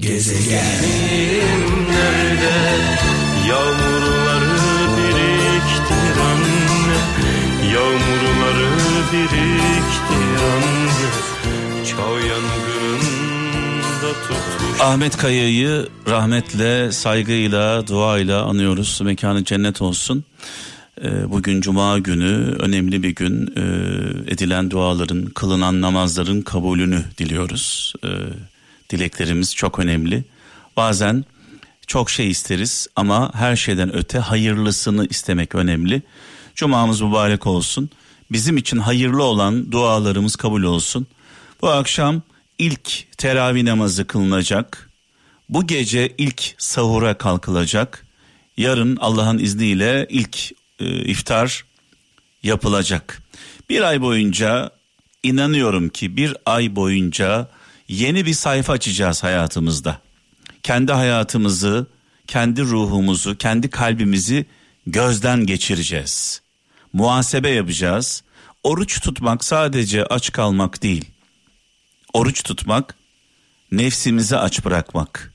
[0.00, 0.80] Gezegen
[1.90, 2.56] nerede
[3.48, 4.56] yağmurları
[4.96, 6.98] biriktir anne
[7.74, 8.70] Yağmurları
[9.12, 11.10] biriktir anne
[11.86, 19.00] Çağ yangınında tutmuş Ahmet Kaya'yı rahmetle, saygıyla, duayla anıyoruz.
[19.04, 20.24] Mekanı cennet olsun.
[21.04, 23.60] Ee, bugün cuma günü önemli bir gün Ee,
[24.32, 28.08] edilen duaların kılınan namazların kabulünü diliyoruz Ee,
[28.90, 30.24] dileklerimiz çok önemli.
[30.76, 31.24] Bazen
[31.86, 36.02] çok şey isteriz ama her şeyden öte hayırlısını istemek önemli.
[36.54, 37.90] Cumamız mübarek olsun.
[38.32, 41.06] Bizim için hayırlı olan dualarımız kabul olsun.
[41.62, 42.22] Bu akşam
[42.58, 44.90] ilk teravih namazı kılınacak.
[45.48, 48.06] Bu gece ilk sahura kalkılacak.
[48.56, 51.64] Yarın Allah'ın izniyle ilk e, iftar
[52.42, 53.22] yapılacak.
[53.68, 54.70] Bir ay boyunca
[55.22, 57.48] inanıyorum ki bir ay boyunca
[57.90, 60.00] yeni bir sayfa açacağız hayatımızda.
[60.62, 61.86] Kendi hayatımızı,
[62.26, 64.46] kendi ruhumuzu, kendi kalbimizi
[64.86, 66.42] gözden geçireceğiz.
[66.92, 68.22] Muhasebe yapacağız.
[68.64, 71.04] Oruç tutmak sadece aç kalmak değil.
[72.12, 72.94] Oruç tutmak
[73.72, 75.34] nefsimizi aç bırakmak.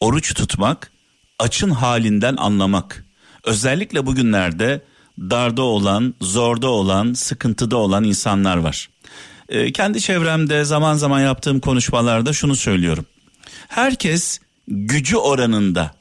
[0.00, 0.92] Oruç tutmak
[1.38, 3.06] açın halinden anlamak.
[3.44, 4.84] Özellikle bugünlerde
[5.18, 8.91] darda olan, zorda olan, sıkıntıda olan insanlar var.
[9.52, 13.06] Ee, kendi çevremde zaman zaman yaptığım konuşmalarda şunu söylüyorum.
[13.68, 15.94] Herkes gücü oranında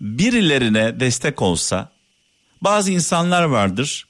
[0.00, 1.92] birilerine destek olsa
[2.62, 4.06] bazı insanlar vardır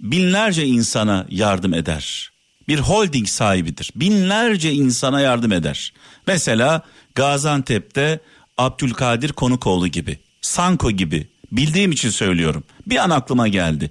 [0.00, 2.30] binlerce insana yardım eder.
[2.68, 3.90] Bir holding sahibidir.
[3.94, 5.92] Binlerce insana yardım eder.
[6.26, 6.82] Mesela
[7.14, 8.20] Gaziantep'te
[8.58, 12.64] Abdülkadir Konukoğlu gibi, Sanko gibi bildiğim için söylüyorum.
[12.86, 13.90] Bir an aklıma geldi.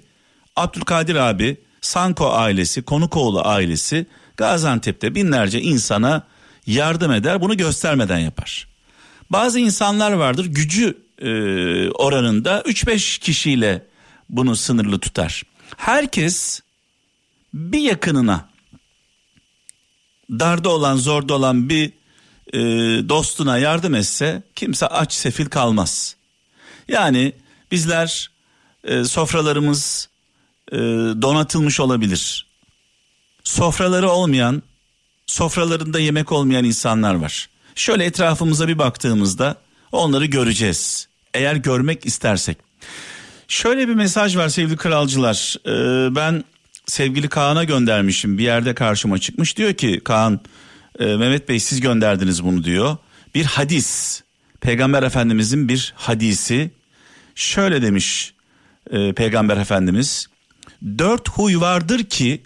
[0.56, 6.26] Abdülkadir abi, Sanko ailesi, Konukoğlu ailesi Gaziantep'te binlerce insana
[6.66, 7.40] yardım eder.
[7.40, 8.68] Bunu göstermeden yapar.
[9.30, 11.30] Bazı insanlar vardır gücü e,
[11.90, 13.86] oranında 3-5 kişiyle
[14.28, 15.42] bunu sınırlı tutar.
[15.76, 16.60] Herkes
[17.54, 18.48] bir yakınına
[20.30, 21.92] darda olan zorda olan bir
[22.52, 22.58] e,
[23.08, 26.16] dostuna yardım etse kimse aç sefil kalmaz.
[26.88, 27.32] Yani
[27.70, 28.30] bizler
[28.84, 30.08] e, sofralarımız
[30.72, 30.76] e,
[31.22, 32.46] donatılmış olabilir.
[33.44, 34.62] Sofraları olmayan,
[35.26, 37.48] sofralarında yemek olmayan insanlar var.
[37.74, 39.56] Şöyle etrafımıza bir baktığımızda
[39.92, 41.08] onları göreceğiz.
[41.34, 42.58] Eğer görmek istersek.
[43.48, 45.56] Şöyle bir mesaj var sevgili kralcılar.
[45.66, 46.44] Ee, ben
[46.86, 48.38] sevgili Kaan'a göndermişim.
[48.38, 49.56] Bir yerde karşıma çıkmış.
[49.56, 50.40] Diyor ki Kaan,
[50.98, 52.96] e, Mehmet Bey siz gönderdiniz bunu diyor.
[53.34, 54.22] Bir hadis.
[54.60, 56.70] Peygamber Efendimizin bir hadisi.
[57.34, 58.34] Şöyle demiş
[58.90, 60.26] e, Peygamber Efendimiz.
[60.98, 62.42] Dört huy vardır ki,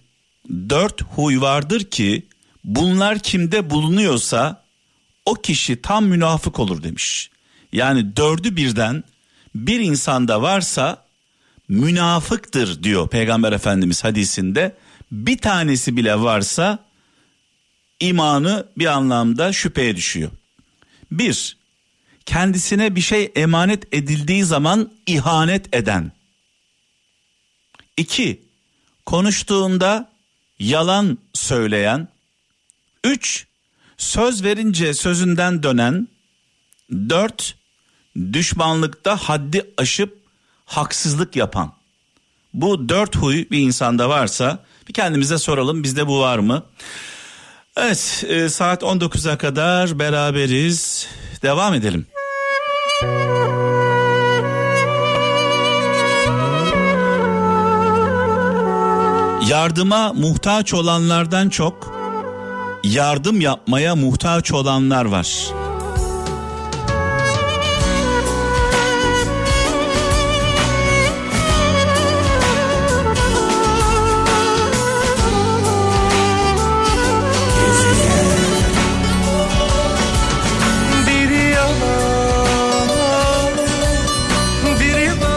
[0.50, 2.26] dört huy vardır ki
[2.64, 4.64] bunlar kimde bulunuyorsa
[5.26, 7.30] o kişi tam münafık olur demiş.
[7.72, 9.04] Yani dördü birden
[9.54, 11.04] bir insanda varsa
[11.68, 14.76] münafıktır diyor Peygamber Efendimiz hadisinde.
[15.12, 16.78] Bir tanesi bile varsa
[18.00, 20.30] imanı bir anlamda şüpheye düşüyor.
[21.10, 21.56] Bir,
[22.26, 26.12] kendisine bir şey emanet edildiği zaman ihanet eden.
[27.96, 28.42] İki,
[29.06, 30.12] konuştuğunda
[30.58, 32.08] yalan söyleyen.
[33.04, 33.46] Üç,
[33.96, 36.08] söz verince sözünden dönen.
[36.90, 37.56] Dört,
[38.32, 40.18] düşmanlıkta haddi aşıp
[40.64, 41.72] haksızlık yapan.
[42.54, 46.66] Bu dört huy bir insanda varsa bir kendimize soralım bizde bu var mı?
[47.76, 51.08] Evet e, saat 19'a kadar beraberiz.
[51.42, 52.06] Devam edelim.
[59.48, 61.94] Yardıma muhtaç olanlardan çok
[62.84, 65.52] yardım yapmaya muhtaç olanlar var.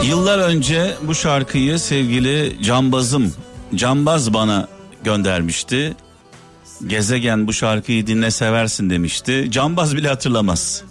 [0.02, 3.32] Yıllar önce bu şarkıyı sevgili Cambazım,
[3.74, 4.68] Cambaz bana
[5.04, 5.96] göndermişti.
[6.86, 9.48] Gezegen bu şarkıyı dinle seversin demişti.
[9.50, 10.84] Cambaz bile hatırlamaz.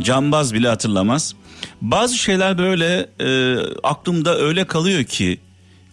[0.00, 1.34] Cambaz bile hatırlamaz.
[1.80, 5.40] Bazı şeyler böyle e, aklımda öyle kalıyor ki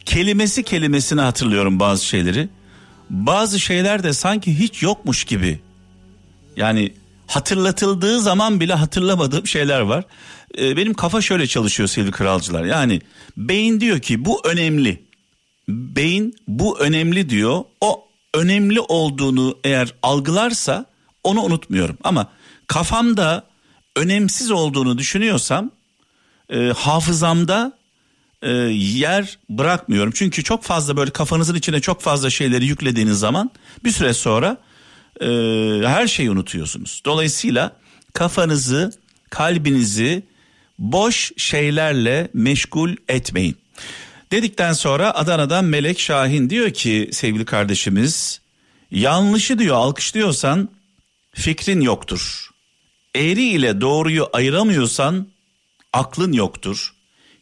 [0.06, 2.50] kelimesi kelimesine hatırlıyorum bazı şeyleri.
[3.10, 5.60] Bazı şeyler de sanki hiç yokmuş gibi.
[6.56, 6.94] Yani
[7.28, 10.04] hatırlatıldığı zaman bile hatırlamadığım şeyler var.
[10.58, 12.66] Ee, benim kafa şöyle çalışıyor sevgili kralcılar.
[12.66, 13.02] Yani
[13.38, 15.09] beyin diyor ki bu önemli.
[15.70, 17.64] Beyin bu önemli diyor.
[17.82, 20.86] O önemli olduğunu eğer algılarsa
[21.24, 21.98] onu unutmuyorum.
[22.04, 22.28] Ama
[22.68, 23.44] kafamda
[23.96, 25.72] önemsiz olduğunu düşünüyorsam
[26.50, 27.80] e, hafızamda
[28.42, 30.14] e, yer bırakmıyorum.
[30.16, 33.52] Çünkü çok fazla böyle kafanızın içine çok fazla şeyleri yüklediğiniz zaman
[33.84, 34.58] bir süre sonra
[35.22, 35.28] e,
[35.86, 37.02] her şeyi unutuyorsunuz.
[37.06, 37.76] Dolayısıyla
[38.14, 38.92] kafanızı,
[39.30, 40.24] kalbinizi
[40.80, 43.58] boş şeylerle meşgul etmeyin.
[44.32, 48.42] Dedikten sonra Adana'dan Melek Şahin diyor ki sevgili kardeşimiz
[48.92, 50.70] yanlışı diyor alkışlıyorsan
[51.34, 52.50] fikrin yoktur.
[53.16, 55.28] Eğri ile doğruyu ayıramıyorsan
[55.94, 56.94] aklın yoktur.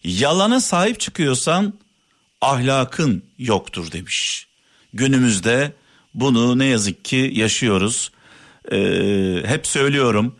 [0.04, 1.74] Yalana sahip çıkıyorsan
[2.42, 4.48] ahlakın yoktur demiş.
[4.94, 5.74] Günümüzde
[6.13, 8.12] bunu ne yazık ki yaşıyoruz.
[8.72, 10.36] Ee, hep söylüyorum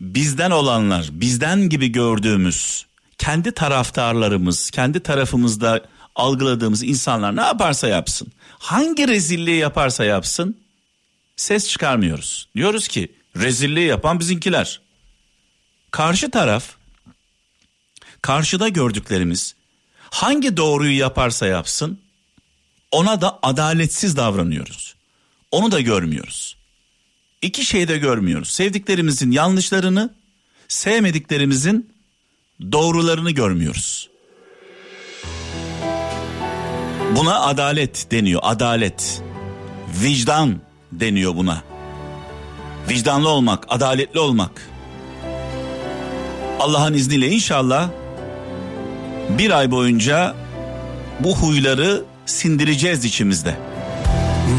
[0.00, 2.86] bizden olanlar, bizden gibi gördüğümüz
[3.22, 5.84] kendi taraftarlarımız, kendi tarafımızda
[6.14, 10.56] algıladığımız insanlar ne yaparsa yapsın, hangi rezilliği yaparsa yapsın
[11.36, 12.48] ses çıkarmıyoruz.
[12.56, 14.80] Diyoruz ki rezilliği yapan bizinkiler.
[15.90, 16.64] Karşı taraf
[18.22, 19.54] karşıda gördüklerimiz
[20.10, 22.00] hangi doğruyu yaparsa yapsın
[22.90, 24.94] ona da adaletsiz davranıyoruz.
[25.50, 26.56] Onu da görmüyoruz.
[27.42, 28.50] İki şey de görmüyoruz.
[28.50, 30.14] Sevdiklerimizin yanlışlarını,
[30.68, 31.92] sevmediklerimizin
[32.72, 34.08] doğrularını görmüyoruz.
[37.16, 38.40] Buna adalet deniyor.
[38.44, 39.22] Adalet.
[40.02, 40.60] Vicdan
[40.92, 41.62] deniyor buna.
[42.88, 44.68] Vicdanlı olmak, adaletli olmak.
[46.60, 47.88] Allah'ın izniyle inşallah
[49.38, 50.34] bir ay boyunca
[51.20, 53.56] bu huyları sindireceğiz içimizde.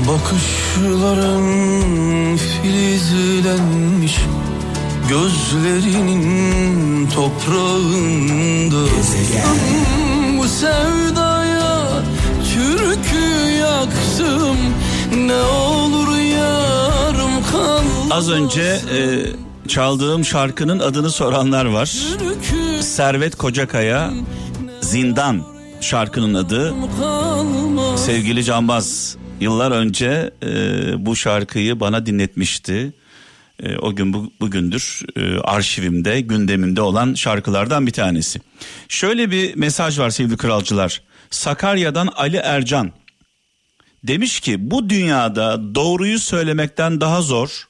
[0.07, 1.43] Bakışların
[2.37, 4.17] filizlenmiş
[5.09, 8.85] Gözlerinin toprağında
[10.37, 11.87] Bu sevdaya
[12.53, 14.57] türkü yaktım
[15.17, 19.25] Ne olur yarım kal Az önce e,
[19.67, 21.93] çaldığım şarkının adını soranlar var.
[22.19, 24.13] Türkü Servet Kocakaya
[24.81, 25.41] Zindan
[25.81, 26.73] şarkının adı.
[27.97, 32.93] Sevgili Canbaz yıllar önce e, bu şarkıyı bana dinletmişti.
[33.63, 38.41] E, o gün bu, bugündür e, arşivimde gündemimde olan şarkılardan bir tanesi.
[38.89, 41.01] Şöyle bir mesaj var sevgili kralcılar.
[41.29, 42.91] Sakarya'dan Ali Ercan
[44.03, 47.63] demiş ki bu dünyada doğruyu söylemekten daha zor,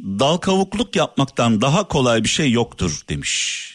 [0.00, 3.66] dal kavukluk yapmaktan daha kolay bir şey yoktur demiş.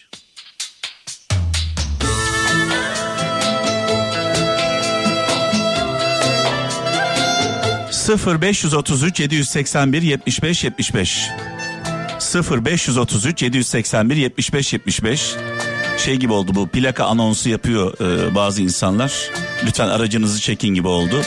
[7.90, 11.28] Sıfır 533 781 75 75
[12.22, 15.36] 0 533 781 75 75
[15.98, 19.30] şey gibi oldu bu plaka anonsu yapıyor e, bazı insanlar.
[19.66, 21.22] Lütfen aracınızı çekin gibi oldu.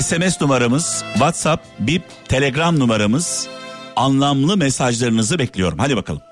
[0.00, 3.48] SMS numaramız WhatsApp bip Telegram numaramız.
[3.96, 5.78] Anlamlı mesajlarınızı bekliyorum.
[5.78, 6.22] Hadi bakalım.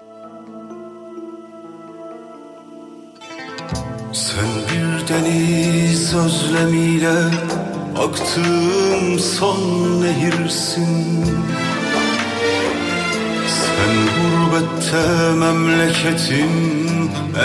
[4.13, 7.25] Sen bir deniz özlemiyle
[7.99, 11.27] aktığım son nehirsin
[13.77, 16.51] Sen gurbette memleketin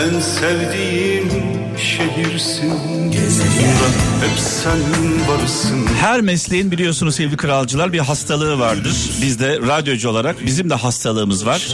[0.03, 1.29] en sevdiğim
[1.77, 2.71] şehirsin.
[2.71, 4.79] Burada hep sen
[5.27, 5.85] varsın.
[5.99, 9.09] Her mesleğin biliyorsunuz sevgili kralcılar bir hastalığı vardır.
[9.21, 11.67] Biz de radyocu olarak bizim de hastalığımız var.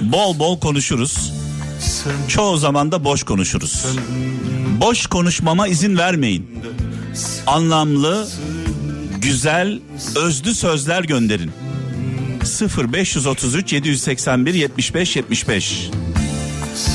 [0.00, 1.32] Bol bol konuşuruz.
[2.28, 3.86] Çoğu zaman da boş konuşuruz.
[4.80, 6.46] Boş konuşmama izin vermeyin.
[7.46, 8.28] Anlamlı,
[9.18, 9.80] güzel,
[10.16, 11.50] özlü sözler gönderin.
[12.50, 15.90] 0533 781 75 75.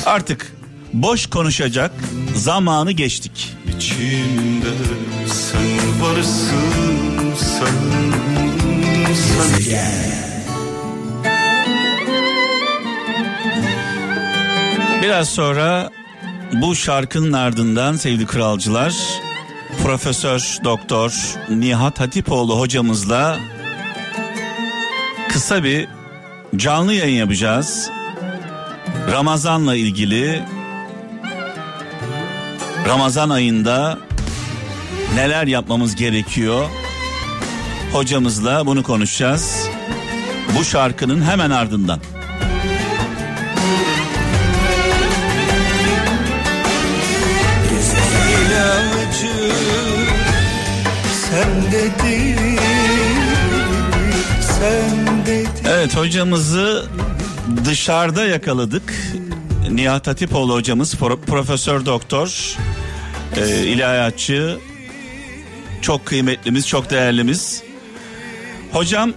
[0.06, 0.52] Artık
[0.92, 1.90] boş konuşacak
[2.34, 3.56] zamanı geçtik.
[3.76, 4.68] içimde
[5.26, 7.66] sen varsın sen
[9.14, 9.56] sen
[15.02, 15.90] Biraz sonra
[16.52, 18.94] bu şarkının ardından sevgili kralcılar
[19.82, 21.12] Profesör Doktor
[21.48, 23.38] Nihat Hatipoğlu hocamızla
[25.28, 25.88] kısa bir
[26.56, 27.90] canlı yayın yapacağız.
[29.12, 30.42] Ramazanla ilgili
[32.88, 33.98] Ramazan ayında
[35.14, 36.68] neler yapmamız gerekiyor?
[37.92, 39.68] Hocamızla bunu konuşacağız.
[40.58, 42.00] Bu şarkının hemen ardından.
[48.46, 49.52] ilacı
[51.06, 52.55] sen dedin
[55.76, 56.86] Evet hocamızı
[57.64, 58.94] dışarıda yakaladık.
[59.70, 62.56] Nihat Hatipoğlu hocamız pro- profesör doktor
[63.36, 64.58] e, ilahiyatçı
[65.82, 67.62] çok kıymetlimiz çok değerlimiz.
[68.72, 69.12] Hocam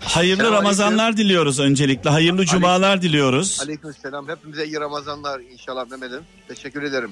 [0.00, 1.24] Hayırlı Selam Ramazanlar aleyküm.
[1.24, 2.10] diliyoruz öncelikle.
[2.10, 3.58] Hayırlı cumalar diliyoruz.
[3.62, 4.28] Aleyküm selam.
[4.28, 6.22] Hepimize iyi Ramazanlar inşallah Mehmet'im.
[6.48, 7.10] Teşekkür ederim.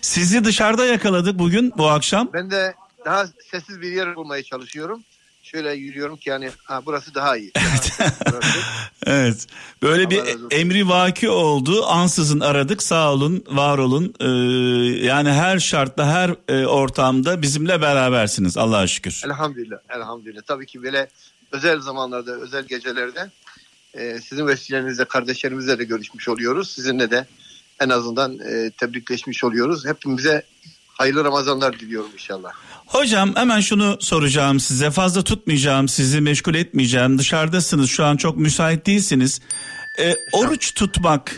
[0.00, 2.28] Sizi dışarıda yakaladık bugün bu akşam.
[2.32, 2.74] Ben de
[3.04, 5.04] daha sessiz bir yer bulmaya çalışıyorum.
[5.50, 7.52] Şöyle yürüyorum ki yani ha, burası daha iyi.
[8.26, 8.58] Burası.
[9.06, 9.46] Evet.
[9.82, 11.86] Böyle Allah bir emri vaki oldu.
[11.86, 12.82] Ansızın aradık.
[12.82, 14.14] Sağ olun, var olun.
[14.20, 14.26] Ee,
[15.06, 18.56] yani her şartta, her e, ortamda bizimle berabersiniz.
[18.56, 19.22] Allah'a şükür.
[19.24, 19.78] elhamdülillah.
[19.88, 20.42] Elhamdülillah.
[20.42, 21.10] Tabii ki böyle
[21.52, 23.30] özel zamanlarda, özel gecelerde
[23.94, 26.70] e, sizin vesilenizle kardeşlerimizle de görüşmüş oluyoruz.
[26.70, 27.26] Sizinle de
[27.80, 29.86] en azından e, tebrikleşmiş oluyoruz.
[29.86, 30.42] Hepimize
[30.88, 32.52] hayırlı Ramazanlar diliyorum inşallah.
[32.90, 34.90] Hocam hemen şunu soracağım size.
[34.90, 37.18] Fazla tutmayacağım, sizi meşgul etmeyeceğim.
[37.18, 39.40] Dışarıdasınız şu an çok müsait değilsiniz.
[39.98, 41.36] Ee, oruç tutmak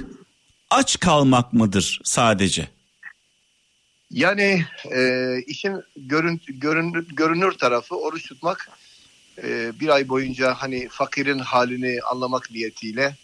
[0.71, 2.69] aç kalmak mıdır sadece?
[4.11, 8.69] Yani e, işin görün, görünür, görünür tarafı oruç tutmak
[9.43, 13.17] e, bir ay boyunca hani fakirin halini anlamak niyetiyle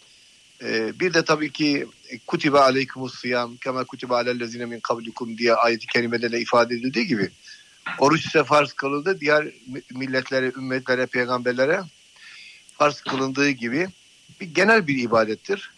[0.63, 1.87] e, bir de tabii ki
[2.27, 7.29] kutibe aleykumus siyam kema kutibe alellezine min kablikum diye ayet-i kerimede de ifade edildiği gibi
[7.97, 11.81] oruç ise farz kılındı diğer mi- milletlere, ümmetlere, peygamberlere
[12.77, 13.87] farz kılındığı gibi
[14.41, 15.71] bir genel bir ibadettir.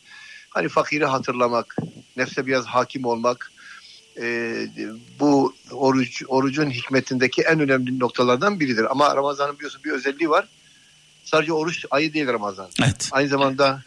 [0.49, 1.75] Hani fakiri hatırlamak,
[2.17, 3.51] nefse biraz hakim olmak,
[4.21, 4.55] e,
[5.19, 8.91] bu oruç orucun hikmetindeki en önemli noktalardan biridir.
[8.91, 10.47] Ama Ramazan'ın biliyorsun bir özelliği var.
[11.23, 12.69] Sadece oruç ayı değil Ramazan.
[12.83, 13.09] Evet.
[13.11, 13.83] Aynı zamanda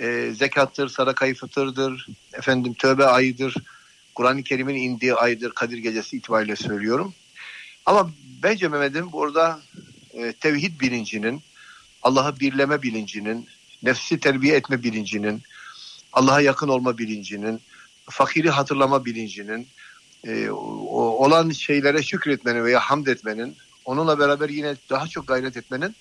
[0.00, 3.54] e, zekattır, sadakayı fıtırdır, efendim tövbe ayıdır,
[4.14, 7.14] Kur'an-ı Kerim'in indiği aydır, Kadir Gecesi itibariyle söylüyorum.
[7.86, 8.10] Ama
[8.42, 9.60] bence Mehmet'im burada
[10.12, 11.42] e, tevhid bilincinin,
[12.02, 13.48] Allah'ı birleme bilincinin,
[13.82, 15.42] nefsi terbiye etme bilincinin,
[16.12, 17.60] Allah'a yakın olma bilincinin,
[18.10, 19.68] fakiri hatırlama bilincinin,
[20.24, 25.96] e, olan şeylere şükretmenin veya hamd etmenin, onunla beraber yine daha çok gayret etmenin,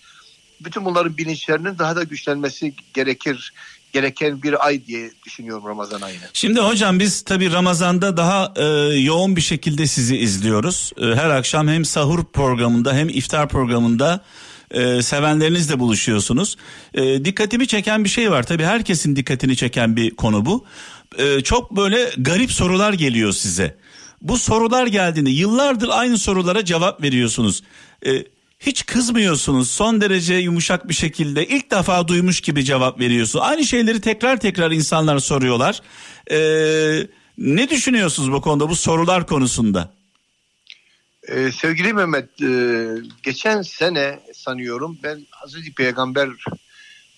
[0.62, 3.54] bütün bunların bilinçlerinin daha da güçlenmesi gerekir,
[3.94, 6.22] gereken bir ay diye düşünüyorum Ramazan ayını.
[6.34, 8.64] Şimdi hocam biz tabii Ramazan'da daha e,
[9.00, 10.92] yoğun bir şekilde sizi izliyoruz.
[11.02, 14.24] E, her akşam hem sahur programında hem iftar programında
[14.72, 16.58] e, sevenlerinizle buluşuyorsunuz.
[16.94, 18.44] E, dikkatimi çeken bir şey var.
[18.44, 20.66] Tabii herkesin dikkatini çeken bir konu bu.
[21.18, 23.78] E, çok böyle garip sorular geliyor size.
[24.22, 27.64] Bu sorular geldiğinde yıllardır aynı sorulara cevap veriyorsunuz.
[28.06, 28.12] E,
[28.62, 29.72] hiç kızmıyorsunuz.
[29.72, 33.46] Son derece yumuşak bir şekilde ilk defa duymuş gibi cevap veriyorsunuz.
[33.46, 35.82] Aynı şeyleri tekrar tekrar insanlar soruyorlar.
[36.32, 39.94] Ee, ne düşünüyorsunuz bu konuda bu sorular konusunda?
[41.28, 42.88] Ee, sevgili Mehmet, e,
[43.24, 46.30] geçen sene sanıyorum ben Hazreti Peygamber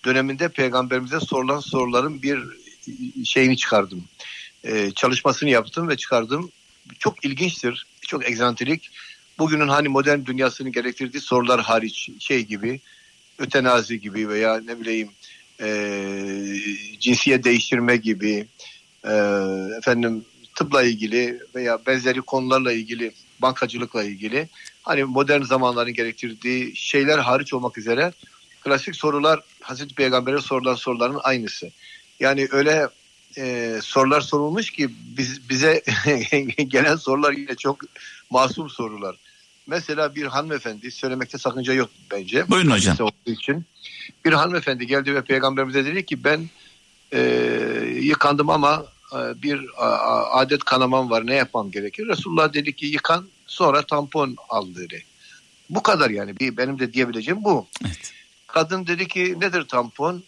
[0.05, 2.39] döneminde peygamberimize sorulan soruların bir
[3.25, 4.03] şeyini çıkardım.
[4.63, 6.51] Ee, çalışmasını yaptım ve çıkardım.
[6.99, 8.91] Çok ilginçtir, çok egzantrik.
[9.39, 12.79] Bugünün hani modern dünyasının gerektirdiği sorular hariç şey gibi,
[13.37, 15.09] ötenazi gibi veya ne bileyim
[15.61, 15.67] e,
[16.99, 18.47] cinsiyet değiştirme gibi,
[19.03, 19.13] e,
[19.77, 20.25] efendim
[20.55, 24.49] tıpla ilgili veya benzeri konularla ilgili bankacılıkla ilgili
[24.83, 28.13] hani modern zamanların gerektirdiği şeyler hariç olmak üzere
[28.61, 31.71] klasik sorular Hazreti Peygamber'e sorulan soruların aynısı.
[32.19, 32.87] Yani öyle
[33.37, 35.83] e, sorular sorulmuş ki biz, bize
[36.67, 37.79] gelen sorular yine çok
[38.29, 39.15] masum sorular.
[39.67, 42.49] Mesela bir hanımefendi söylemekte sakınca yok bence.
[42.49, 42.97] Buyurun hocam.
[42.99, 43.65] Olduğu için.
[44.25, 46.49] Bir hanımefendi geldi ve peygamberimize dedi ki ben
[47.13, 47.21] e,
[48.01, 49.87] yıkandım ama e, bir a,
[50.39, 52.07] adet kanamam var ne yapmam gerekir?
[52.07, 55.03] Resulullah dedi ki yıkan sonra tampon al dedi.
[55.69, 57.67] Bu kadar yani bir, benim de diyebileceğim bu.
[57.85, 58.13] Evet.
[58.47, 60.23] Kadın dedi ki nedir tampon?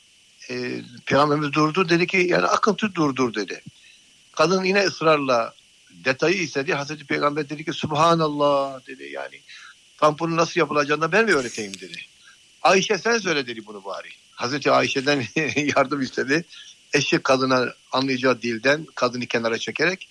[0.49, 3.61] E, Peygamberimiz durdu dedi ki yani akıntı durdur dedi.
[4.31, 5.53] Kadın yine ısrarla
[6.05, 6.73] detayı istedi.
[6.73, 9.41] Hazreti Peygamber dedi ki Subhanallah dedi yani
[9.97, 11.97] tamponu nasıl yapılacağını ben mi öğreteyim dedi.
[12.61, 14.09] Ayşe sen söyle dedi bunu bari.
[14.31, 15.23] Hazreti Ayşe'den
[15.75, 16.45] yardım istedi.
[16.93, 20.09] Eşek kadına anlayacağı dilden kadını kenara çekerek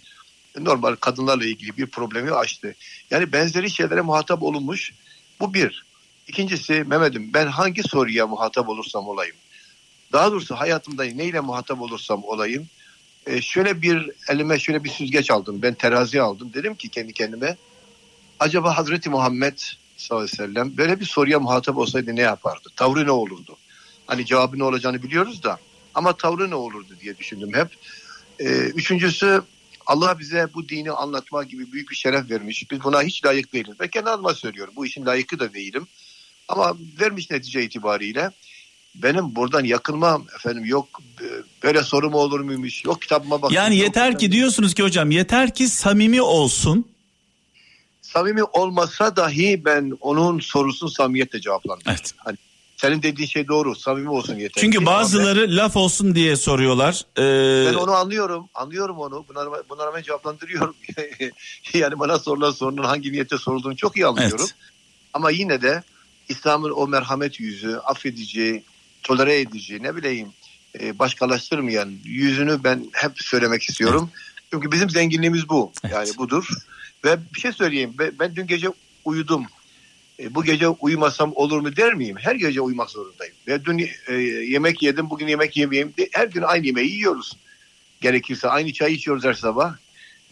[0.58, 2.74] normal kadınlarla ilgili bir problemi açtı.
[3.10, 4.92] Yani benzeri şeylere muhatap olunmuş.
[5.40, 5.84] Bu bir.
[6.28, 9.36] İkincisi Mehmet'im ben hangi soruya muhatap olursam olayım.
[10.12, 12.68] Daha doğrusu hayatımda neyle muhatap olursam olayım.
[13.26, 15.62] E, şöyle bir elime şöyle bir süzgeç aldım.
[15.62, 16.50] Ben terazi aldım.
[16.54, 17.56] Dedim ki kendi kendime
[18.40, 19.58] acaba Hazreti Muhammed
[19.96, 22.68] sallallahu aleyhi ve sellem böyle bir soruya muhatap olsaydı ne yapardı?
[22.76, 23.56] Tavrı ne olurdu?
[24.06, 25.58] Hani cevabı ne olacağını biliyoruz da
[25.94, 27.68] ama tavrı ne olurdu diye düşündüm hep.
[28.38, 29.42] E, üçüncüsü
[29.86, 32.70] Allah bize bu dini anlatma gibi büyük bir şeref vermiş.
[32.70, 33.74] Biz buna hiç layık değiliz.
[33.80, 34.74] Ben kendi adıma söylüyorum.
[34.76, 35.86] Bu işin layıkı da değilim.
[36.48, 38.30] Ama vermiş netice itibariyle
[38.94, 40.88] benim buradan yakınmam efendim yok
[41.20, 41.26] e,
[41.62, 43.54] böyle soru mu olur muymuş yok kitabıma bakın.
[43.54, 46.84] Yani yok yeter ki diyorsunuz ki hocam yeter ki samimi olsun.
[48.02, 51.92] samimi olmasa dahi ben onun sorusunu samimiyetle cevaplandırırım.
[51.92, 52.12] Evet.
[52.16, 52.36] Hani
[52.76, 53.74] senin dediğin şey doğru.
[53.76, 54.60] Samimi olsun yeter.
[54.60, 57.04] Çünkü bazıları laf olsun diye soruyorlar.
[57.18, 58.48] Ee, Ben onu anlıyorum.
[58.54, 59.24] Anlıyorum onu.
[59.70, 60.74] Bunlara ben cevaplandırıyorum.
[61.74, 64.36] yani bana sorulan sorunun hangi niyette sorulduğunu çok iyi anlıyorum.
[64.40, 64.54] Evet.
[65.12, 65.82] Ama yine de
[66.28, 68.62] İslam'ın o merhamet yüzü, affedici,
[69.04, 70.28] tolere edici, ne bileyim
[70.80, 74.10] e, başkalaştırmayan yüzünü ben hep söylemek istiyorum.
[74.52, 75.72] Çünkü bizim zenginliğimiz bu.
[75.84, 75.94] Evet.
[75.94, 76.46] Yani budur.
[77.04, 77.94] Ve bir şey söyleyeyim.
[77.98, 78.68] Ben, ben dün gece
[79.04, 79.46] uyudum.
[80.20, 82.16] E, bu gece uyumasam olur mu der miyim?
[82.18, 83.34] Her gece uyumak zorundayım.
[83.48, 84.14] Ve dün e,
[84.52, 85.92] yemek yedim, bugün yemek yemeyeyim.
[86.12, 87.32] Her gün aynı yemeği yiyoruz.
[88.00, 89.74] Gerekirse aynı çayı içiyoruz her sabah.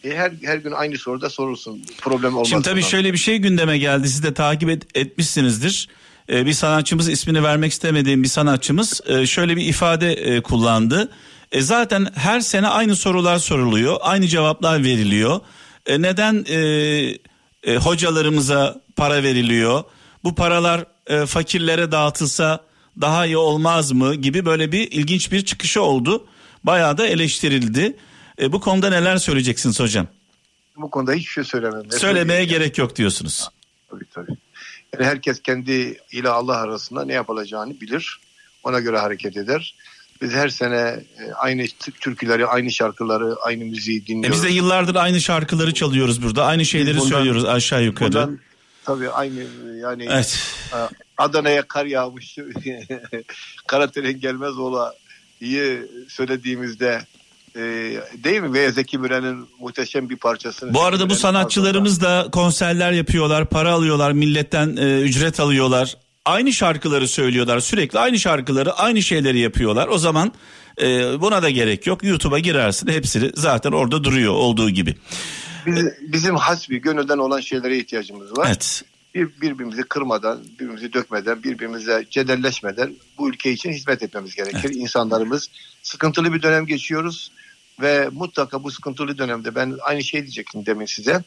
[0.04, 1.82] E, her her gün aynı soruda sorulsun.
[2.00, 2.48] Problem olmaz.
[2.48, 2.88] Şimdi tabii bundan.
[2.88, 4.08] şöyle bir şey gündeme geldi.
[4.08, 5.88] Siz de takip et- etmişsinizdir.
[6.28, 11.10] Ee, bir sanatçımız ismini vermek istemediğim bir sanatçımız e, şöyle bir ifade e, kullandı.
[11.52, 15.40] E, zaten her sene aynı sorular soruluyor, aynı cevaplar veriliyor.
[15.86, 16.58] E, neden e,
[17.62, 19.84] e, hocalarımıza para veriliyor?
[20.24, 22.60] Bu paralar e, fakirlere dağıtılsa
[23.00, 26.26] daha iyi olmaz mı gibi böyle bir ilginç bir çıkışı oldu.
[26.64, 27.96] Bayağı da eleştirildi.
[28.40, 30.06] E, bu konuda neler söyleyeceksiniz hocam?
[30.76, 31.82] Bu konuda hiçbir şey söylemem.
[31.92, 33.48] Ne Söylemeye gerek yok diyorsunuz.
[33.90, 34.36] Tabii tabii.
[34.94, 38.20] Yani herkes kendi ile Allah arasında ne yapılacağını bilir.
[38.64, 39.74] Ona göre hareket eder.
[40.22, 41.66] Biz her sene e, aynı
[42.00, 44.36] türküleri, aynı şarkıları, aynı müziği E dinliyoruz.
[44.36, 46.44] biz de yıllardır aynı şarkıları çalıyoruz burada.
[46.44, 48.08] Aynı şeyleri bundan- söylüyoruz aşağı yukarı.
[48.08, 48.38] Bundan
[48.84, 49.40] tabii aynı
[49.82, 50.38] yani Evet.
[50.74, 50.76] e,
[51.18, 52.38] Adana'ya kar yağmış.
[53.66, 54.94] Karateren gelmez ola
[55.40, 57.02] iyi söylediğimizde
[57.56, 57.60] e,
[58.24, 58.52] değil mi?
[58.52, 60.74] Ve Zeki Müren'in muhteşem bir parçasını.
[60.74, 65.96] Bu arada Zeki bu sanatçılarımız da konserler yapıyorlar, para alıyorlar, milletten e, ücret alıyorlar.
[66.24, 69.88] Aynı şarkıları söylüyorlar, sürekli aynı şarkıları, aynı şeyleri yapıyorlar.
[69.88, 70.32] O zaman
[70.82, 72.04] e, buna da gerek yok.
[72.04, 74.94] YouTube'a girersin, hepsi zaten orada duruyor olduğu gibi.
[75.66, 78.46] Biz, bizim hasbi gönülden olan şeylere ihtiyacımız var.
[78.46, 78.84] Evet.
[79.14, 84.74] Bir, birbirimizi kırmadan, birbirimizi dökmeden, birbirimize cedelleşmeden bu ülke için hizmet etmemiz gerekir.
[84.74, 85.50] İnsanlarımız
[85.82, 87.32] sıkıntılı bir dönem geçiyoruz
[87.80, 91.24] ve mutlaka bu sıkıntılı dönemde ben aynı şey diyecektim demin size.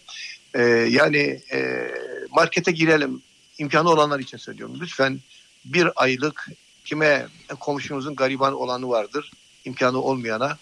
[0.54, 1.92] Ee, yani e,
[2.32, 3.22] markete girelim
[3.58, 4.78] imkanı olanlar için söylüyorum.
[4.82, 5.20] Lütfen
[5.66, 6.48] bir aylık
[6.86, 7.28] kime
[7.60, 9.32] komşunuzun gariban olanı vardır
[9.66, 10.58] imkanı olmayana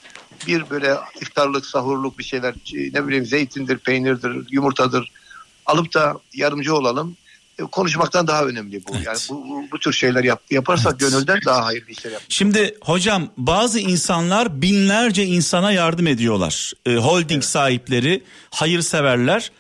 [0.48, 2.56] bir böyle iftarlık sahurluk bir şeyler
[2.93, 5.12] ne bileyim zeytindir peynirdir yumurtadır
[5.65, 7.17] alıp da yardımcı olalım.
[7.60, 8.92] E, Konuşmaktan daha önemli bu.
[8.96, 9.06] Evet.
[9.06, 11.12] Yani bu, bu, bu tür şeyler yap, yaparsak Evet.
[11.12, 12.22] gönülden daha hayırlı işler yap.
[12.30, 16.74] Şimdi hocam bazı insanlar binlerce insana yardım ediyorlar.
[16.86, 19.52] E, holding sahipleri, hayırseverler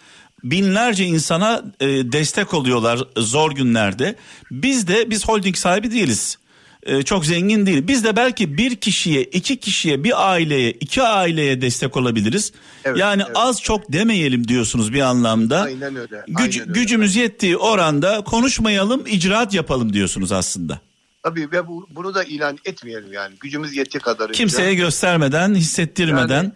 [0.43, 4.15] binlerce insana e, destek oluyorlar zor günlerde.
[4.51, 6.37] Biz de biz holding sahibi değiliz.
[6.85, 7.87] E, çok zengin değil.
[7.87, 12.51] Biz de belki bir kişiye, iki kişiye, bir aileye, iki aileye destek olabiliriz.
[12.83, 13.35] Evet, yani evet.
[13.35, 15.61] az çok demeyelim diyorsunuz bir anlamda.
[15.61, 16.15] Aynen öyle.
[16.15, 16.79] Güc- aynen öyle.
[16.79, 20.79] gücümüz yettiği oranda konuşmayalım, icraat yapalım diyorsunuz aslında.
[21.23, 23.35] Tabii ve bu, bunu da ilan etmeyelim yani.
[23.39, 24.37] Gücümüz yettiği kadarıyla.
[24.37, 26.35] Kimseye göstermeden, hissettirmeden.
[26.43, 26.51] Yani-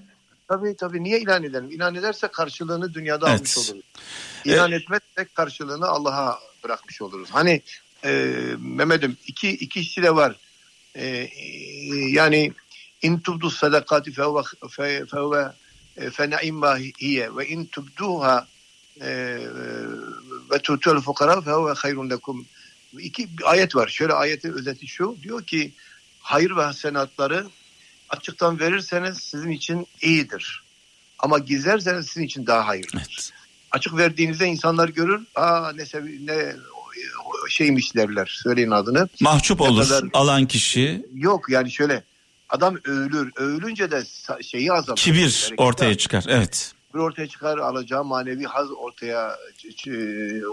[0.48, 1.72] Tabii tabii niye ilan edelim?
[1.72, 3.40] İlan ederse karşılığını dünyada Evet.
[3.40, 3.84] almış oluruz.
[4.46, 7.30] İlan etmezsek karşılığını Allah'a bırakmış oluruz.
[7.32, 7.62] Hani
[8.06, 8.12] e,
[8.60, 10.36] Mehmet'im iki, ikisi de var.
[10.96, 11.30] E, e,
[12.10, 12.52] yani
[13.02, 15.52] in tubdu sadakati fehuve fe- fehuve
[15.98, 18.48] e, fe naimma hiye ve in tubduha
[19.02, 19.38] e,
[20.52, 22.46] ve tutul fukara fehuve hayrun lekum.
[23.00, 23.88] İki ayet var.
[23.88, 25.18] Şöyle ayetin özeti şu.
[25.24, 25.72] Diyor ki
[26.20, 27.48] hayır ve hasenatları
[28.10, 30.64] açıktan verirseniz sizin için iyidir.
[31.20, 32.98] Ama gizlerseniz sizin için daha hayırlıdır.
[32.98, 33.32] Evet.
[33.72, 35.22] Açık verdiğinizde insanlar görür.
[35.36, 36.56] Aa ne sevi ne
[37.50, 38.40] şeymiş derler.
[38.44, 39.10] Söyleyin adını.
[39.22, 41.06] Mahcup Ne olur kadar- alan kişi.
[41.14, 42.04] Yok yani şöyle
[42.50, 43.32] adam övülür.
[43.36, 44.04] Övülünce de
[44.44, 44.98] şeyi azalır.
[44.98, 46.26] Kibir Bereketi ortaya çıkar.
[46.28, 46.74] Evet.
[46.94, 49.36] bir ortaya çıkar alacağı manevi haz ortaya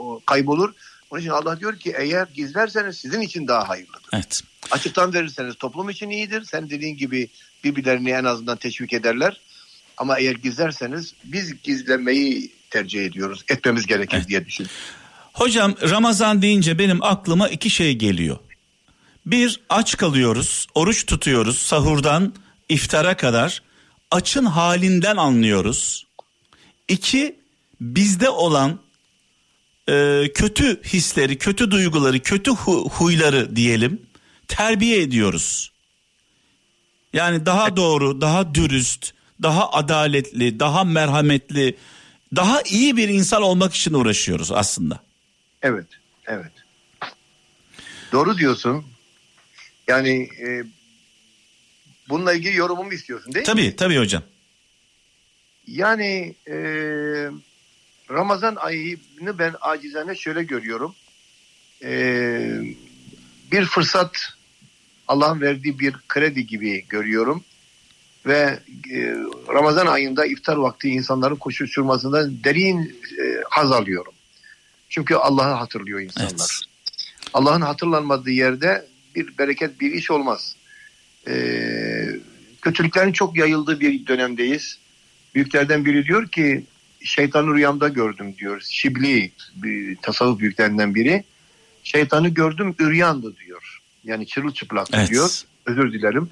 [0.01, 0.73] o kaybolur.
[1.11, 4.03] Onun için Allah diyor ki eğer gizlerseniz sizin için daha hayırlıdır.
[4.13, 4.41] Evet.
[4.71, 6.45] Açıktan verirseniz toplum için iyidir.
[6.45, 7.29] Sen dediğin gibi
[7.65, 9.41] birbirlerini en azından teşvik ederler.
[9.97, 13.45] Ama eğer gizlerseniz biz gizlemeyi tercih ediyoruz.
[13.49, 14.29] Etmemiz gerekir Evet.
[14.29, 14.67] diye düşün.
[15.35, 18.37] Hocam Ramazan deyince benim aklıma iki şey geliyor.
[19.27, 22.35] Bir aç kalıyoruz, oruç tutuyoruz sahurdan
[22.69, 23.63] iftara kadar
[24.11, 26.07] açın halinden anlıyoruz.
[26.89, 27.37] İki
[27.81, 28.81] bizde olan
[29.89, 34.03] e, kötü hisleri, kötü duyguları, kötü hu- huyları diyelim
[34.49, 35.73] terbiye ediyoruz.
[37.13, 41.77] Yani daha doğru, daha dürüst, daha adaletli, daha merhametli,
[42.37, 45.05] daha iyi bir insan olmak için uğraşıyoruz aslında.
[45.65, 45.87] Evet,
[46.27, 46.53] evet.
[48.13, 48.85] Doğru diyorsun.
[49.89, 50.65] Yani e,
[52.09, 53.53] bununla ilgili yorumumu istiyorsun değil mi?
[53.53, 54.23] Tabii tabii hocam.
[55.67, 56.57] Yani e,
[58.11, 60.95] Ramazan ayını ben acizane şöyle görüyorum.
[61.83, 61.93] E,
[63.53, 64.17] bir fırsat
[65.09, 67.45] Allah'ın verdiği bir kredi gibi görüyorum
[68.27, 68.59] ve
[68.93, 69.15] e,
[69.49, 74.14] Ramazan ayında iftar vakti insanların koşuşturmasından derin e, haz alıyorum.
[74.89, 76.31] Çünkü Allah'ı hatırlıyor insanlar.
[76.31, 76.61] Evet.
[77.35, 80.57] Allah'ın hatırlanmadığı yerde bir bereket bir iş olmaz.
[81.29, 82.07] Ee,
[82.63, 84.79] kötülüklerin çok yayıldığı bir dönemdeyiz.
[85.35, 86.65] Büyüklerden biri diyor ki
[87.05, 88.61] şeytanı rüyamda gördüm diyor.
[88.71, 91.25] Şibli bir tasavvuf büyüklerinden biri.
[91.85, 93.81] Şeytanı gördüm üryandı diyor.
[94.05, 95.11] Yani çırılçıplaktı Evet.
[95.11, 95.31] diyor.
[95.67, 96.31] Özür dilerim.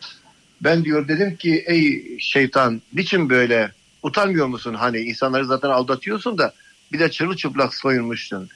[0.61, 4.75] Ben diyor dedim ki ey şeytan niçin böyle utanmıyor musun?
[4.75, 6.55] Hani insanları zaten aldatıyorsun da
[6.92, 8.48] bir de çırılçıplak soyunmuşsun.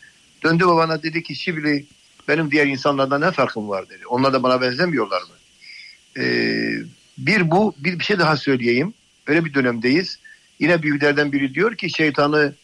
[0.42, 1.86] Döndü babana dedi ki Şibli
[2.28, 4.06] benim diğer insanlardan ne farkım var dedi.
[4.06, 5.36] Onlar da bana benzemiyorlar mı?
[6.22, 6.76] Ee,
[7.18, 8.94] bir bu bir, bir şey daha söyleyeyim.
[9.26, 10.18] Öyle bir dönemdeyiz.
[10.60, 12.54] Yine büyüklerden biri diyor ki şeytanı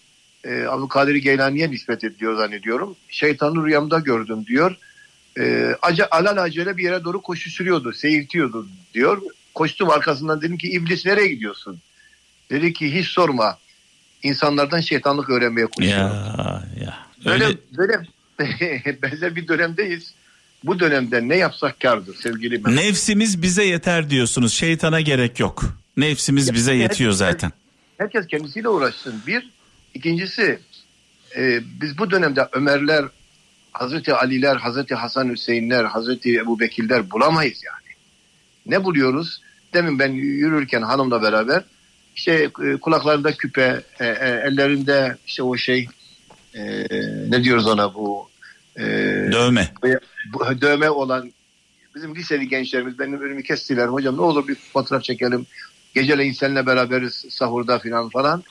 [0.45, 2.97] e, Abdülkadir Geylani'ye nispet ediyor zannediyorum.
[3.09, 4.77] Şeytanı rüyamda gördüm diyor.
[5.39, 9.23] E, aca, alal acele bir yere doğru koşuşturuyordu, seyirtiyordu diyor.
[9.55, 11.81] Koştum arkasından dedim ki iblis nereye gidiyorsun?
[12.51, 13.59] Dedi ki hiç sorma.
[14.23, 16.07] İnsanlardan şeytanlık öğrenmeye koşuyorum.
[16.07, 16.99] Ya ya.
[17.25, 17.93] Böyle, Öyle, böyle
[19.03, 20.15] benzer bir dönemdeyiz.
[20.65, 22.85] Bu dönemde ne yapsak kardır sevgili Mehmet.
[22.85, 24.53] nefsimiz bize yeter diyorsunuz.
[24.53, 25.63] Şeytana gerek yok.
[25.97, 27.53] Nefsimiz bize yetiyor zaten.
[27.99, 29.15] Herkes kendisiyle uğraşsın.
[29.27, 29.51] Bir.
[29.95, 30.59] ikincisi
[31.37, 33.05] e, biz bu dönemde Ömerler,
[33.73, 37.97] Hazreti Aliler, Hazreti Hasan Hüseyinler, Hazreti Ebu Bekirler bulamayız yani.
[38.67, 39.41] Ne buluyoruz?
[39.75, 41.65] Demin ben yürürken hanımla beraber
[42.17, 45.89] işte e, kulaklarında küpe, e, e, ellerinde işte o şey
[46.55, 46.63] e,
[47.29, 48.31] ne diyoruz ona bu
[48.77, 48.83] e,
[49.33, 49.73] Dövme.
[50.33, 51.33] bu dövme olan
[51.95, 53.87] bizim liseli gençlerimiz benim önümü kestiler.
[53.87, 55.47] Hocam ne olur bir fotoğraf çekelim.
[55.95, 58.45] Geceleyin seninle beraberiz sahurda falan falan.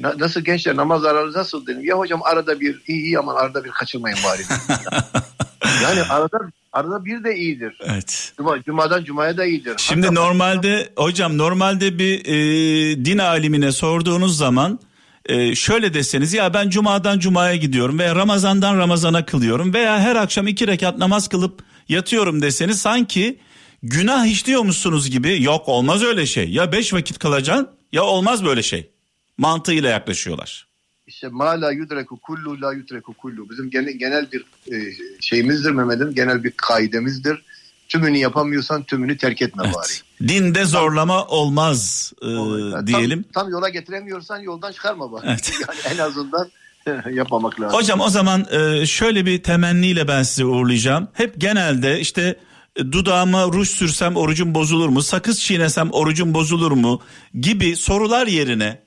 [0.00, 1.84] Na- nasıl gençler namaz aranız nasıl dedim.
[1.84, 4.42] Ya hocam arada bir iyi iyi ama arada bir kaçırmayın bari.
[5.82, 6.38] yani arada
[6.74, 7.78] arada bir de iyidir.
[7.84, 8.32] Evet.
[8.36, 9.74] Cuma, cumadan cumaya da iyidir.
[9.76, 14.78] Şimdi Hatta- normalde hocam normalde bir e, din alimine sorduğunuz zaman
[15.26, 20.46] e, şöyle deseniz ya ben cumadan cumaya gidiyorum veya ramazandan ramazana kılıyorum veya her akşam
[20.46, 23.38] iki rekat namaz kılıp yatıyorum deseniz sanki
[23.82, 28.90] günah işliyormuşsunuz gibi yok olmaz öyle şey ya beş vakit kılacaksın ya olmaz böyle şey
[29.38, 30.73] mantığıyla yaklaşıyorlar.
[31.06, 33.50] İşte ma la yudreku kullu la yudreku kullu.
[33.50, 36.14] Bizim genel, genel bir e, şeyimizdir Mehmet'im.
[36.14, 37.44] Genel bir kaidemizdir.
[37.88, 39.72] Tümünü yapamıyorsan tümünü terk etme bari.
[39.76, 40.02] Evet.
[40.28, 43.22] Dinde zorlama olmaz e, Yani diyelim.
[43.22, 45.26] Tam, tam yola getiremiyorsan yoldan çıkarma bari.
[45.26, 45.52] Evet.
[45.68, 46.50] Yani en azından
[47.12, 47.78] yapmamak lazım.
[47.78, 51.08] Hocam o zaman e, şöyle bir temenniyle ben sizi uğurlayacağım.
[51.12, 52.38] Hep genelde işte
[52.76, 55.02] e, dudağıma ruj sürsem orucum bozulur mu?
[55.02, 57.00] Sakız çiğnesem orucum bozulur mu?
[57.34, 58.83] Gibi sorular yerine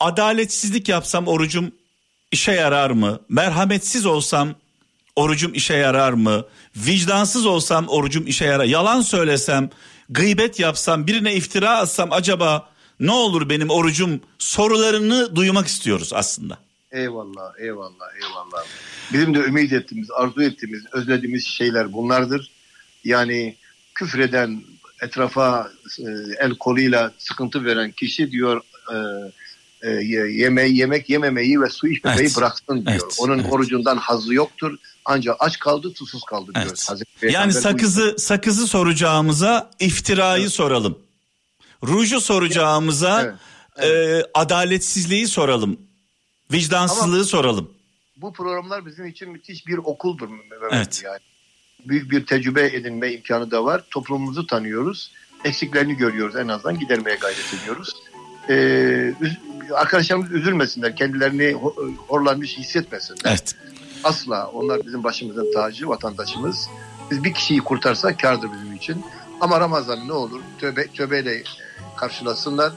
[0.00, 1.72] adaletsizlik yapsam orucum
[2.32, 3.20] işe yarar mı?
[3.28, 4.54] Merhametsiz olsam
[5.16, 6.44] orucum işe yarar mı?
[6.76, 8.64] Vicdansız olsam orucum işe yarar.
[8.64, 9.70] Yalan söylesem,
[10.08, 16.58] gıybet yapsam, birine iftira atsam acaba ne olur benim orucum sorularını duymak istiyoruz aslında.
[16.92, 18.64] Eyvallah, eyvallah, eyvallah.
[19.12, 22.50] Bizim de ümit ettiğimiz, arzu ettiğimiz, özlediğimiz şeyler bunlardır.
[23.04, 23.56] Yani
[23.94, 24.62] küfreden,
[25.02, 26.04] etrafa e,
[26.38, 28.60] el koluyla sıkıntı veren kişi diyor
[28.92, 28.96] e,
[29.82, 32.36] e, ye- yemeği, yemek yememeyi ve su içmemeyi Evet.
[32.36, 33.00] bıraksın diyor.
[33.02, 33.52] Evet, Onun evet.
[33.52, 34.76] orucundan hazzı yoktur.
[35.04, 36.66] Ancak aç kaldı, susuz kaldı diyor.
[36.66, 36.86] Evet.
[36.88, 40.98] Hazreti Yani Peygamber bu- sakızı sakızı soracağımıza iftirayı soralım.
[41.86, 43.38] Ruju soracağımıza
[43.78, 45.80] Evet, e, adaletsizliği soralım.
[46.52, 47.70] Vicdansızlığı Ama- soralım.
[48.16, 50.28] bu programlar bizim için müthiş bir okuldur
[50.72, 51.02] Evet.
[51.04, 51.18] yani.
[51.86, 53.84] Büyük bir tecrübe edinme imkanı da var.
[53.90, 55.12] Toplumumuzu tanıyoruz.
[55.44, 57.94] Eksiklerini görüyoruz en azından gidermeye gayret ediyoruz.
[58.54, 60.96] Üz- arkadaşlarımız üzülmesinler.
[60.96, 63.20] Kendilerini ho- horlanmış hissetmesinler.
[63.24, 63.54] Evet.
[64.04, 64.46] Asla.
[64.48, 66.68] Onlar bizim başımızın tacı, vatandaşımız.
[67.10, 69.04] Biz bir kişiyi kurtarsak kardır bizim için.
[69.40, 71.42] Ama Ramazan ne olur tövbe, tövbeyle e,
[71.96, 72.72] karşılasınlar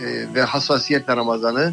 [0.00, 0.04] e,
[0.34, 1.72] ve hassasiyetle Ramazan'ı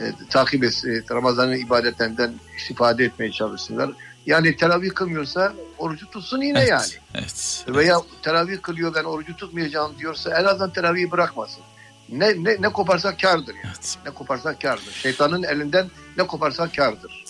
[0.00, 3.90] e, takip et, e, Ramazan'ın ibadetlerinden istifade etmeye çalışsınlar.
[4.26, 6.70] Yani teravih kılmıyorsa orucu tutsun yine Evet.
[6.70, 6.84] yani.
[7.14, 7.64] Evet.
[7.68, 11.62] Veya teravih kılıyor ben orucu tutmayacağım diyorsa en azından teravihi bırakmasın.
[12.08, 13.66] Ne, ne, ne koparsa kardır yani.
[13.66, 13.98] Evet.
[14.06, 14.92] Ne koparsa kardır.
[15.02, 17.24] Şeytanın elinden ne koparsa kardır.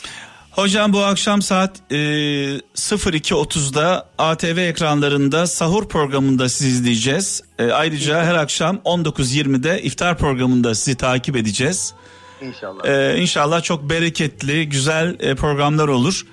[0.50, 7.42] Hocam bu akşam saat e, 02.30'da ATV ekranlarında sahur programında sizi izleyeceğiz.
[7.58, 11.94] E, ayrıca her akşam 19.20'de iftar programında sizi takip edeceğiz.
[12.42, 12.84] İnşallah.
[12.84, 16.26] Ee, inşallah çok bereketli, güzel e, programlar olur.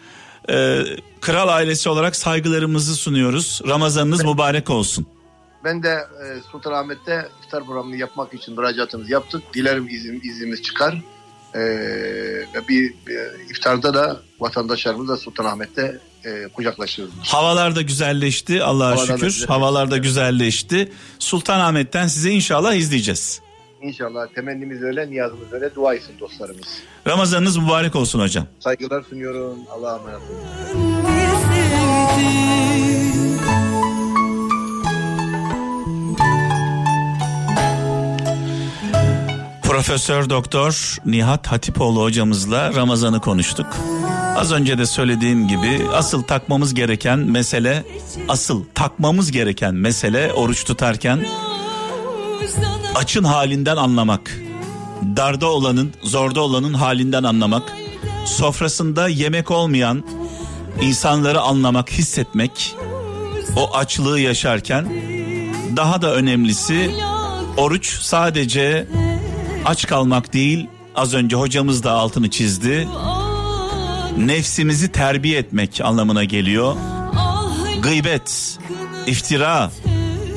[0.49, 0.79] Ee,
[1.21, 3.61] Kral ailesi olarak saygılarımızı sunuyoruz.
[3.67, 5.05] Ramazanınız mübarek olsun.
[5.63, 9.43] Ben de e, Sultanahmet'te iftar programını yapmak için müracaatımızı yaptık.
[9.53, 11.01] Dilerim izin, iznimiz çıkar.
[11.55, 11.59] Ee,
[12.55, 17.13] ve bir, bir iftarda da vatandaşlarımızla Sultanahmet'te e, kucaklaşıyoruz.
[17.23, 19.13] Havalar da güzelleşti Allah'a Havalar da şükür.
[19.25, 19.47] güzelleşti.
[19.47, 20.91] Havalar da güzelleşti.
[21.19, 23.41] Sultanahmet'ten size inşallah izleyeceğiz.
[23.81, 26.67] İnşallah temennimiz öyle, niyazımız öyle, dua etsin dostlarımız.
[27.07, 28.45] Ramazanınız mübarek olsun hocam.
[28.59, 29.57] Saygılar sunuyorum.
[29.71, 31.19] Allah'a emanet olun.
[39.79, 43.65] Profesör Doktor Nihat Hatipoğlu hocamızla Ramazan'ı konuştuk.
[44.35, 47.83] Az önce de söylediğim gibi asıl takmamız gereken mesele,
[48.27, 51.25] asıl takmamız gereken mesele oruç tutarken
[52.95, 54.39] açın halinden anlamak.
[55.17, 57.73] Darda olanın, zorda olanın halinden anlamak.
[58.25, 60.03] Sofrasında yemek olmayan
[60.81, 62.75] insanları anlamak, hissetmek.
[63.55, 64.89] O açlığı yaşarken
[65.75, 66.91] daha da önemlisi
[67.57, 68.87] oruç sadece
[69.69, 70.67] aç kalmak değil.
[70.95, 72.87] Az önce hocamız da altını çizdi.
[74.17, 76.75] Nefsimizi terbiye etmek anlamına geliyor.
[77.81, 78.57] Gıybet,
[79.07, 79.71] iftira,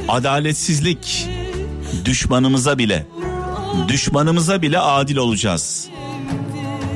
[0.09, 1.29] adaletsizlik
[2.05, 3.07] düşmanımıza bile
[3.89, 5.89] düşmanımıza bile adil olacağız.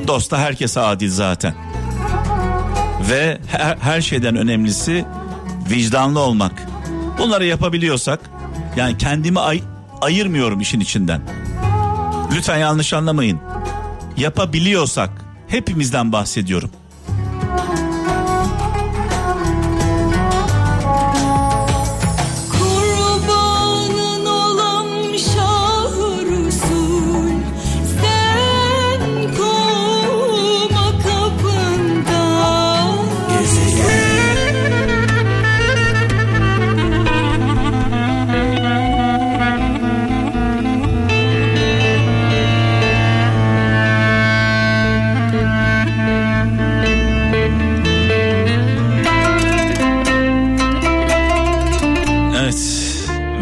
[0.07, 1.55] Dosta herkese adil zaten.
[3.09, 5.05] Ve her, her şeyden önemlisi
[5.69, 6.67] vicdanlı olmak.
[7.19, 8.19] Bunları yapabiliyorsak
[8.75, 9.63] yani kendimi ay-
[10.01, 11.21] ayırmıyorum işin içinden.
[12.35, 13.39] Lütfen yanlış anlamayın.
[14.17, 15.09] Yapabiliyorsak
[15.47, 16.69] hepimizden bahsediyorum.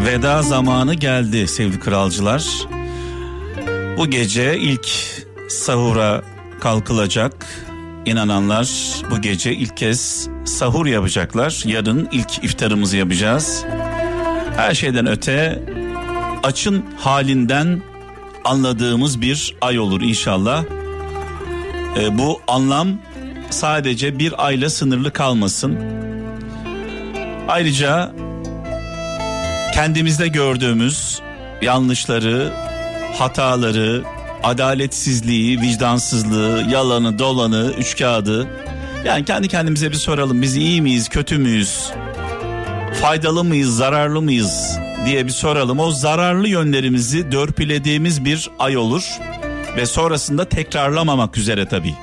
[0.06, 2.46] Veda zamanı geldi sevgili kralcılar.
[3.98, 4.88] Bu gece ilk
[5.48, 6.22] sahura
[6.60, 7.46] kalkılacak.
[8.06, 8.68] İnananlar
[9.10, 11.62] bu gece ilk kez sahur yapacaklar.
[11.66, 13.64] Yarın ilk iftarımızı yapacağız.
[14.56, 15.62] Her şeyden öte
[16.42, 17.82] açın halinden
[18.44, 20.64] anladığımız bir ay olur inşallah.
[21.98, 22.88] Ee, bu anlam
[23.50, 25.78] sadece bir ayla sınırlı kalmasın.
[27.48, 28.12] Ayrıca
[29.74, 31.20] kendimizde gördüğümüz
[31.62, 32.52] yanlışları,
[33.18, 34.02] hataları,
[34.42, 38.46] adaletsizliği, vicdansızlığı, yalanı, dolanı, üçkağıdı.
[39.04, 40.42] Yani kendi kendimize bir soralım.
[40.42, 41.90] Biz iyi miyiz, kötü müyüz?
[43.00, 45.78] Faydalı mıyız, zararlı mıyız diye bir soralım.
[45.78, 49.18] O zararlı yönlerimizi dörpülediğimiz bir ay olur
[49.76, 51.94] ve sonrasında tekrarlamamak üzere tabii.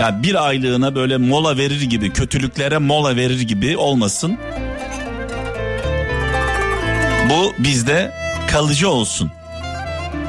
[0.00, 4.38] Yani bir aylığına böyle mola verir gibi, kötülüklere mola verir gibi olmasın.
[7.34, 8.12] Bu bizde
[8.50, 9.32] kalıcı olsun.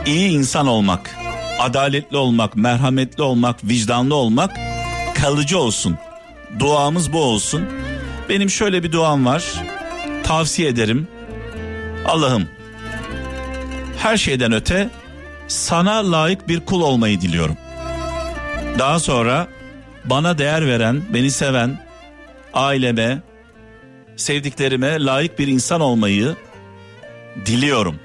[0.06, 1.15] İyi insan olmak,
[1.60, 4.52] adaletli olmak, merhametli olmak, vicdanlı olmak
[5.22, 5.98] kalıcı olsun.
[6.60, 7.65] Duamız bu olsun.
[8.30, 9.44] Benim şöyle bir duam var.
[10.24, 11.08] Tavsiye ederim.
[12.06, 12.50] Allah'ım
[13.98, 14.89] her şeyden öte
[15.48, 17.58] sana layık bir kul olmayı diliyorum.
[18.80, 19.48] Daha sonra
[20.06, 21.80] bana değer veren, beni seven,
[22.54, 23.22] aileme,
[24.15, 26.36] sevdiklerime layık bir insan olmayı
[27.45, 27.95] diliyorum.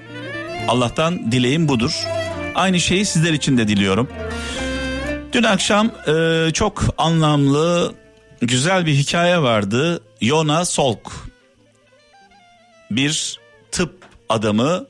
[0.67, 2.07] Allah'tan dileğim budur.
[2.55, 4.07] Aynı şeyi sizler için de diliyorum.
[5.33, 7.93] Dün akşam e, çok anlamlı,
[8.41, 10.03] güzel bir hikaye vardı.
[10.21, 11.11] Yona Solk.
[12.91, 13.39] Bir
[13.71, 14.87] tıp adamı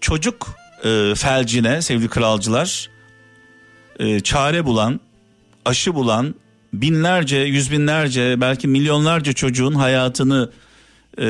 [0.00, 0.48] çocuk
[0.84, 2.90] e, felcine sevgili kralcılar
[3.98, 5.00] e, çare bulan,
[5.64, 6.34] aşı bulan
[6.72, 10.50] binlerce, yüz binlerce belki milyonlarca çocuğun hayatını
[11.18, 11.26] e,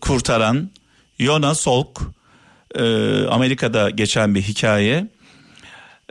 [0.00, 0.70] kurtaran
[1.18, 2.00] Yona Salk
[2.74, 2.82] e,
[3.26, 5.08] Amerika'da geçen bir hikaye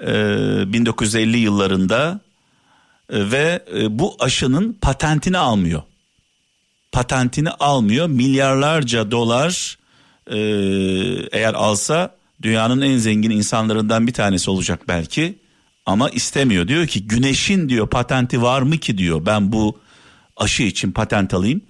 [0.02, 0.13] e,
[0.74, 2.20] 1950 yıllarında
[3.10, 5.82] e, ve e, bu aşının patentini almıyor.
[6.91, 8.08] Patentini almıyor.
[8.08, 9.78] Milyarlarca dolar
[10.28, 10.38] e,
[11.32, 15.36] eğer alsa dünyanın en zengin insanlarından bir tanesi olacak belki.
[15.86, 16.68] Ama istemiyor.
[16.68, 18.98] Diyor ki güneşin diyor patenti var mı ki?
[18.98, 19.26] diyor.
[19.26, 19.80] Ben bu
[20.38, 21.62] aşı için patent alayım.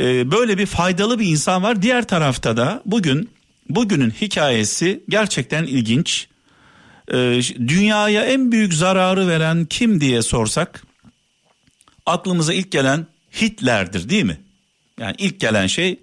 [0.00, 1.82] Ee, böyle bir faydalı bir insan var.
[1.82, 3.30] Diğer tarafta da bugün
[3.68, 6.26] bugünün hikayesi gerçekten ilginç.
[7.12, 10.82] Ee, dünyaya en büyük zararı veren kim diye sorsak
[12.06, 13.06] aklımıza ilk gelen
[13.40, 14.40] Hitler'dir değil mi?
[15.00, 16.00] Yani ilk gelen şey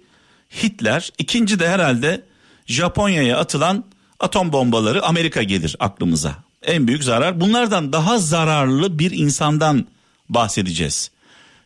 [0.62, 1.10] Hitler.
[1.18, 2.24] İkinci de herhalde
[2.66, 3.84] Japonya'ya atılan
[4.20, 6.36] atom bombaları Amerika gelir aklımıza.
[6.62, 7.40] En büyük zarar.
[7.40, 9.86] Bunlardan daha zararlı bir insandan
[10.28, 11.10] bahsedeceğiz.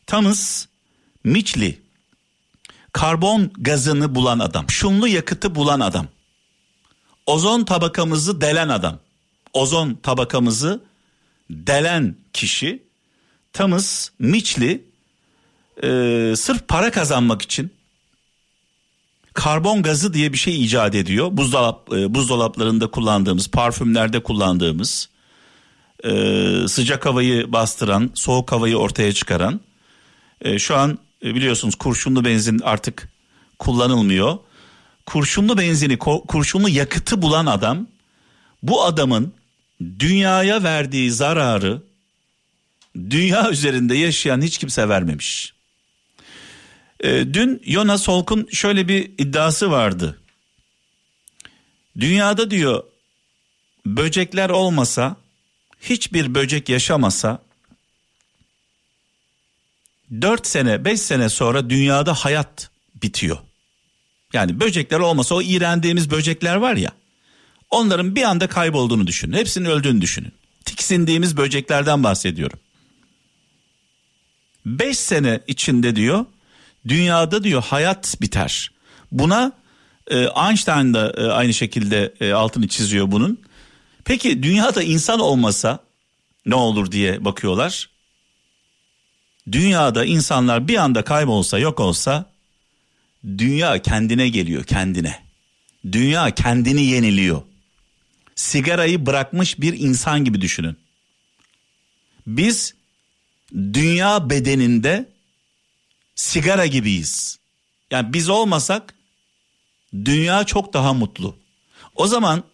[0.07, 0.67] Thomas
[1.25, 1.73] Mitchell
[3.03, 6.07] karbon gazını bulan adam, şunlu yakıtı bulan adam,
[7.27, 8.99] ozon tabakamızı delen adam,
[9.53, 10.81] ozon tabakamızı
[11.51, 12.83] delen kişi
[13.53, 14.81] Thomas Mitchell
[15.83, 17.73] e, sırf para kazanmak için
[19.35, 21.29] karbon gazı diye bir şey icat ediyor.
[21.33, 25.09] Buzdolap e, buzdolaplarında kullandığımız, parfümlerde kullandığımız
[26.05, 26.11] e,
[26.69, 29.61] sıcak havayı bastıran, soğuk havayı ortaya çıkaran.
[30.41, 33.09] E, şu an biliyorsunuz kurşunlu benzin artık
[33.59, 34.39] kullanılmıyor.
[35.07, 37.87] Kurşunlu benzini, kurşunlu yakıtı bulan adam
[38.63, 39.35] bu adamın
[39.99, 41.83] dünyaya verdiği zararı
[42.97, 45.53] dünya üzerinde yaşayan hiç kimse vermemiş.
[47.01, 50.19] E, dün Jonas Holk'un şöyle bir iddiası vardı.
[52.01, 52.85] Dünyada diyor
[53.87, 55.17] böcekler olmasa,
[55.81, 57.43] hiçbir böcek yaşamasa
[60.21, 62.71] 4 sene 5 sene sonra dünyada hayat
[63.03, 63.39] bitiyor.
[64.33, 66.93] Yani böcekler olmasa o iğrendiğimiz böcekler var ya
[67.71, 69.37] onların bir anda kaybolduğunu düşünün.
[69.37, 70.33] Hepsinin öldüğünü düşünün.
[70.65, 72.59] Tiksindiğimiz böceklerden bahsediyorum.
[74.67, 76.25] 5 sene içinde diyor
[76.89, 78.71] dünyada diyor hayat biter.
[79.13, 79.53] Buna
[80.11, 80.17] e,
[80.49, 83.41] Einstein da e, aynı şekilde e, altını çiziyor bunun.
[84.05, 85.79] Peki dünyada insan olmasa
[86.47, 87.89] ne olur diye bakıyorlar.
[89.53, 92.31] Dünyada insanlar bir anda kaybolsa yok olsa
[93.25, 95.23] dünya kendine geliyor kendine.
[95.93, 97.43] Dünya kendini yeniliyor.
[98.35, 100.77] Sigarayı bırakmış bir insan gibi düşünün.
[102.27, 102.75] Biz
[103.55, 105.09] dünya bedeninde
[106.15, 107.39] sigara gibiyiz.
[107.91, 108.95] Yani biz olmasak
[109.95, 111.37] dünya çok daha mutlu.
[111.95, 112.45] O zaman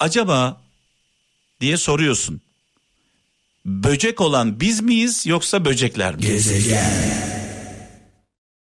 [0.00, 0.62] acaba
[1.60, 2.40] diye soruyorsun.
[3.66, 6.20] Böcek olan biz miyiz yoksa böcekler mi?
[6.20, 7.33] Gezegen